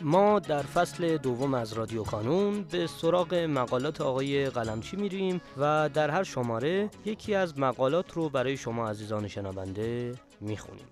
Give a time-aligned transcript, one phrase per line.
[0.00, 6.10] ما در فصل دوم از رادیو کانون به سراغ مقالات آقای قلمچی میریم و در
[6.10, 10.86] هر شماره یکی از مقالات رو برای شما عزیزان شنونده می‌خونیم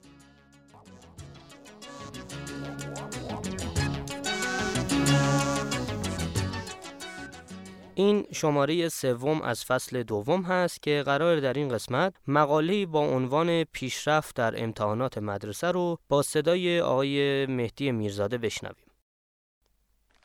[7.95, 13.65] این شماره سوم از فصل دوم هست که قرار در این قسمت مقاله با عنوان
[13.65, 18.84] پیشرفت در امتحانات مدرسه رو با صدای آقای مهدی میرزاده بشنویم.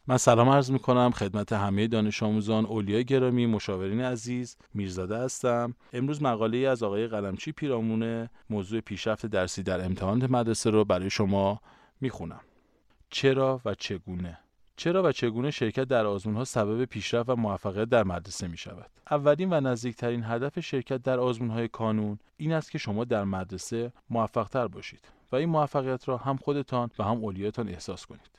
[0.09, 5.75] من سلام عرض می کنم خدمت همه دانش آموزان اولیای گرامی مشاورین عزیز میرزاده هستم.
[5.93, 11.09] امروز مقاله ای از آقای قلمچی پیرامونه موضوع پیشرفت درسی در امتحانات مدرسه رو برای
[11.09, 11.61] شما
[12.01, 12.41] می‌خونم.
[13.09, 14.39] چرا و چگونه؟
[14.75, 18.89] چرا و چگونه شرکت در آزمون ها سبب پیشرفت و موفقیت در مدرسه می شود
[19.11, 23.91] اولین و نزدیکترین هدف شرکت در آزمون های کانون این است که شما در مدرسه
[24.09, 28.38] موفقتر باشید و این موفقیت را هم خودتان و هم اولیاتان احساس کنید.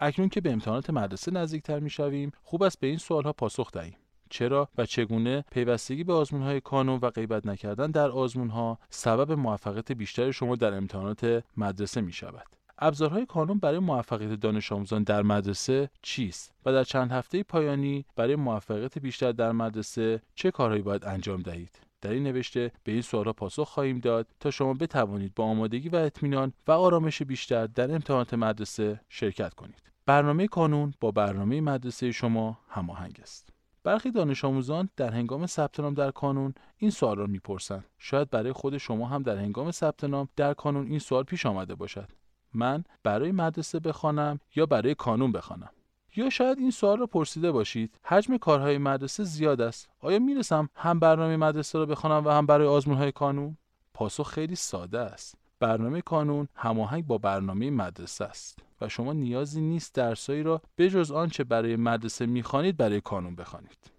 [0.00, 3.96] اکنون که به امتحانات مدرسه نزدیکتر می‌شویم خوب است به این سوالها پاسخ دهیم.
[4.30, 9.32] چرا و چگونه پیوستگی به آزمون های کانون و غیبت نکردن در آزمون ها سبب
[9.32, 12.46] موفقیت بیشتر شما در امتحانات مدرسه می شود
[12.78, 18.36] ابزارهای کانون برای موفقیت دانش آموزان در مدرسه چیست و در چند هفته پایانی برای
[18.36, 23.32] موفقیت بیشتر در مدرسه چه کارهایی باید انجام دهید؟ در این نوشته به این سوالها
[23.32, 28.34] پاسخ خواهیم داد تا شما بتوانید با آمادگی و اطمینان و آرامش بیشتر در امتحانات
[28.34, 29.89] مدرسه شرکت کنید.
[30.10, 33.48] برنامه کانون با برنامه مدرسه شما هماهنگ است.
[33.84, 37.84] برخی دانش آموزان در هنگام ثبت نام در کانون این سوال را می‌پرسند.
[37.98, 41.74] شاید برای خود شما هم در هنگام ثبت نام در کانون این سوال پیش آمده
[41.74, 42.08] باشد.
[42.54, 45.70] من برای مدرسه بخوانم یا برای کانون بخوانم؟
[46.16, 50.98] یا شاید این سوال را پرسیده باشید حجم کارهای مدرسه زیاد است آیا می‌رسم هم
[50.98, 53.56] برنامه مدرسه را بخوانم و هم برای آزمون های کانون
[53.94, 59.94] پاسخ خیلی ساده است برنامه کانون هماهنگ با برنامه مدرسه است و شما نیازی نیست
[59.94, 63.90] درسایی را بجز آنچه برای مدرسه می‌خوانید برای کانون بخوانید.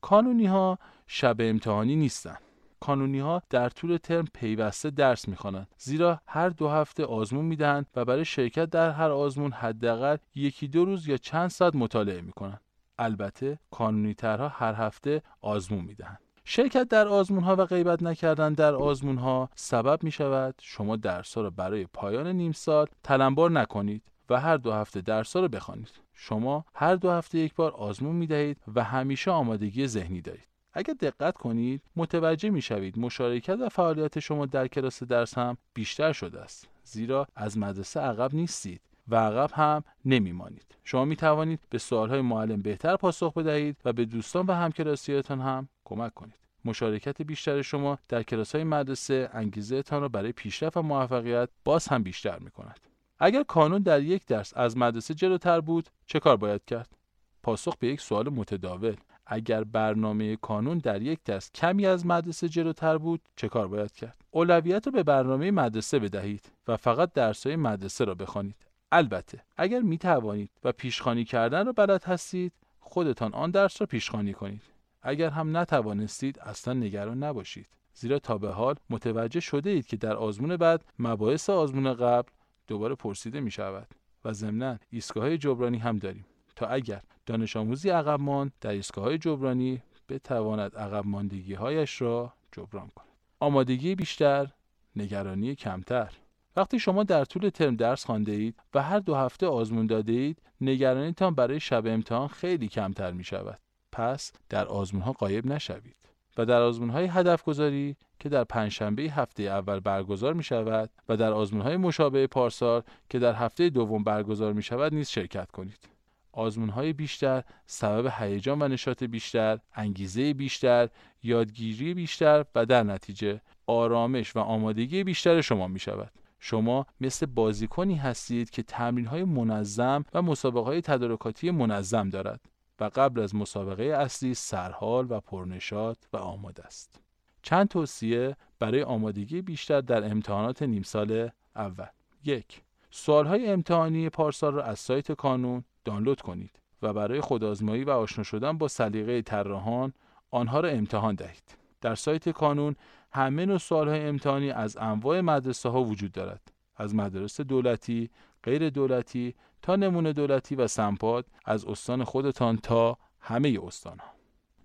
[0.00, 2.40] کانونی ها شب امتحانی نیستند.
[2.80, 8.04] کانونی ها در طول ترم پیوسته درس می‌خوانند زیرا هر دو هفته آزمون می‌دهند و
[8.04, 12.60] برای شرکت در هر آزمون حداقل یکی دو روز یا چند ساعت مطالعه می‌کنند
[12.98, 18.74] البته کانونی ترها هر هفته آزمون می‌دهند شرکت در آزمون ها و غیبت نکردن در
[18.74, 24.40] آزمون ها سبب می شود شما درس را برای پایان نیم سال تلمبار نکنید و
[24.40, 26.00] هر دو هفته درس را بخوانید.
[26.14, 30.48] شما هر دو هفته یک بار آزمون می دهید و همیشه آمادگی ذهنی دارید.
[30.72, 36.12] اگر دقت کنید متوجه می شوید مشارکت و فعالیت شما در کلاس درس هم بیشتر
[36.12, 36.68] شده است.
[36.84, 40.76] زیرا از مدرسه عقب نیستید و عقب هم نمیمانید.
[40.84, 45.68] شما می توانید به سوالهای معلم بهتر پاسخ بدهید و به دوستان و همکلاسیتان هم
[45.84, 46.40] کمک کنید.
[46.64, 51.88] مشارکت بیشتر شما در کلاس های مدرسه انگیزه تان را برای پیشرفت و موفقیت باز
[51.88, 52.89] هم بیشتر می کند.
[53.20, 56.96] اگر کانون در یک درس از مدرسه جلوتر بود چه کار باید کرد؟
[57.42, 58.96] پاسخ به یک سوال متداول.
[59.26, 64.16] اگر برنامه کانون در یک درس کمی از مدرسه جلوتر بود چه کار باید کرد؟
[64.30, 68.66] اولویت را به برنامه مدرسه بدهید و فقط درسهای مدرسه را بخوانید.
[68.92, 74.32] البته اگر می توانید و پیشخانی کردن را بلد هستید خودتان آن درس را پیشخانی
[74.32, 74.62] کنید.
[75.02, 77.66] اگر هم نتوانستید اصلا نگران نباشید.
[77.94, 82.30] زیرا تا به حال متوجه شده اید که در آزمون بعد مباحث آزمون قبل
[82.70, 83.88] دوباره پرسیده می شود
[84.24, 86.24] و ضمنا ایستگاه جبرانی هم داریم.
[86.56, 92.88] تا اگر دانش آموزی عقب ماند در ایستگاه جبرانی بتواند عقب ماندگی هایش را جبران
[92.96, 93.06] کند.
[93.40, 94.50] آمادگی بیشتر
[94.96, 96.12] نگرانی کمتر.
[96.56, 100.42] وقتی شما در طول ترم درس خوانده اید و هر دو هفته آزمون داده اید
[100.60, 103.60] نگرانیتان برای شب امتحان خیلی کمتر می شود
[103.92, 105.96] پس در آزمون ها قایب نشوید.
[106.40, 111.16] و در آزمون های هدف گذاری که در پنجشنبه هفته اول برگزار می شود و
[111.16, 115.88] در آزمون های مشابه پارسال که در هفته دوم برگزار می شود نیز شرکت کنید.
[116.32, 120.88] آزمون های بیشتر سبب هیجان و نشاط بیشتر، انگیزه بیشتر،
[121.22, 126.10] یادگیری بیشتر و در نتیجه آرامش و آمادگی بیشتر شما می شود.
[126.38, 132.40] شما مثل بازیکنی هستید که تمرین های منظم و مسابقه های تدارکاتی منظم دارد.
[132.80, 137.00] و قبل از مسابقه اصلی سرحال و پرنشاد و آماده است.
[137.42, 141.86] چند توصیه برای آمادگی بیشتر در امتحانات نیم سال اول.
[142.24, 146.50] یک سوالهای امتحانی پارسال را از سایت کانون دانلود کنید
[146.82, 149.92] و برای خودآزمایی و آشنا شدن با سلیقه طراحان
[150.30, 151.56] آنها را امتحان دهید.
[151.80, 152.76] در سایت کانون
[153.12, 156.52] همه نوع سوالهای امتحانی از انواع مدرسه ها وجود دارد.
[156.76, 158.10] از مدرسه دولتی
[158.44, 164.10] غیر دولتی تا نمونه دولتی و سمپاد از استان خودتان تا همه استان ها.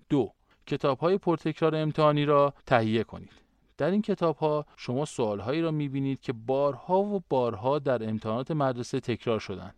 [0.09, 0.31] دو
[0.65, 3.33] کتاب های پرتکرار امتحانی را تهیه کنید.
[3.77, 8.09] در این کتاب ها شما سوال هایی را می بینید که بارها و بارها در
[8.09, 9.75] امتحانات مدرسه تکرار شدند.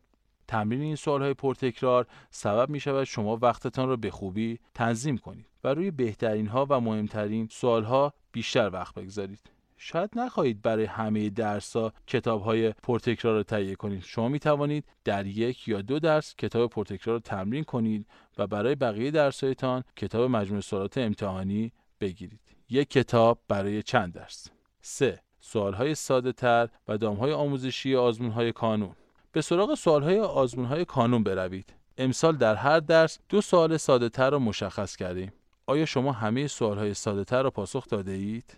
[0.47, 5.45] تمرین این سوال های پرتکرار سبب می شود شما وقتتان را به خوبی تنظیم کنید
[5.63, 9.56] و روی بهترین ها و مهمترین سوال ها بیشتر وقت بگذارید.
[9.77, 14.03] شاید نخواهید برای همه درس ها کتاب های پرتکرار را تهیه کنید.
[14.03, 18.05] شما می توانید در یک یا دو درس کتاب پرتکرار را تمرین کنید
[18.37, 21.71] و برای بقیه درس هایتان کتاب مجموع سوالات امتحانی
[22.01, 22.39] بگیرید.
[22.69, 24.47] یک کتاب برای چند درس؟
[24.81, 25.19] 3.
[25.39, 28.95] سوال های ساده تر و دام های آموزشی آزمون های کانون.
[29.31, 31.73] به سراغ سوال های آزمون های کانون بروید.
[31.97, 35.33] امسال در هر درس دو سوال ساده تر را مشخص کردیم.
[35.67, 38.57] آیا شما همه سوال های ساده تر را پاسخ داده اید؟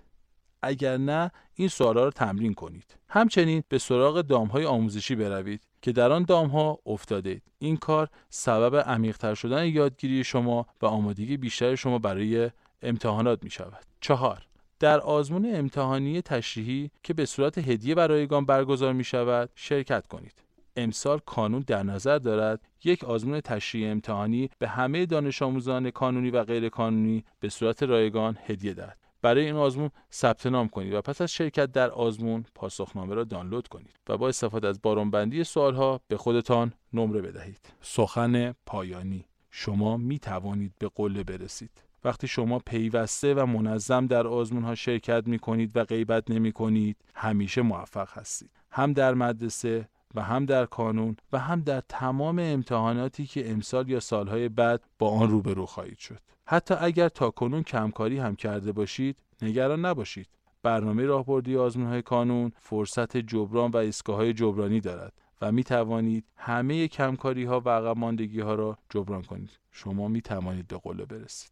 [0.62, 2.96] اگر نه این سوالا رو تمرین کنید.
[3.10, 9.34] همچنین به سراغ های آموزشی بروید که در آن ها افتاده این کار سبب عمیقتر
[9.34, 12.52] شدن یادگیری شما و آمادگی بیشتر شما برای
[12.82, 14.46] امتحانات می شود چهار
[14.80, 20.34] در آزمون امتحانی تشریحی که به صورت هدیه برایگان برگزار می شود شرکت کنید.
[20.76, 26.44] امسال کانون در نظر دارد یک آزمون تشریح امتحانی به همه دانش آموزان کانونی و
[26.44, 28.98] غیر کانونی به صورت رایگان هدیه دهد.
[29.22, 33.68] برای این آزمون ثبت نام کنید و پس از شرکت در آزمون پاسخنامه را دانلود
[33.68, 37.74] کنید و با استفاده از بارانبندی سوالها به خودتان نمره بدهید.
[37.82, 39.26] سخن پایانی.
[39.52, 41.84] شما می توانید به قله برسید.
[42.04, 46.98] وقتی شما پیوسته و منظم در آزمون ها شرکت می کنید و غیبت نمی کنید
[47.16, 48.52] همیشه موفق هستید.
[48.72, 54.00] هم در مدرسه و هم در کانون و هم در تمام امتحاناتی که امسال یا
[54.00, 56.20] سالهای بعد با آن روبرو خواهید شد.
[56.46, 60.28] حتی اگر تا کنون کمکاری هم کرده باشید نگران نباشید.
[60.64, 66.88] برنامه راهبردی های کانون فرصت جبران و ایستگاه های جبرانی دارد و می توانید همه
[66.88, 69.60] کمکاری ها و عقب ماندگی ها را جبران کنید.
[69.72, 71.52] شما می توانید به قله برسید.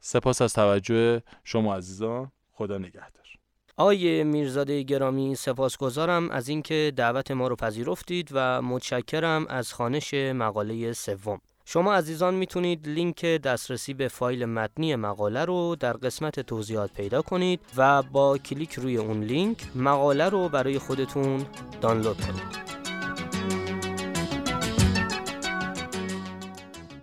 [0.00, 2.32] سپاس از توجه شما عزیزان.
[2.52, 3.37] خدا نگهدار.
[3.78, 10.92] آقای میرزاده گرامی سپاسگزارم از اینکه دعوت ما رو پذیرفتید و متشکرم از خوانش مقاله
[10.92, 11.40] سوم.
[11.64, 17.60] شما عزیزان می‌تونید لینک دسترسی به فایل متنی مقاله رو در قسمت توضیحات پیدا کنید
[17.76, 21.46] و با کلیک روی اون لینک مقاله رو برای خودتون
[21.80, 22.67] دانلود کنید.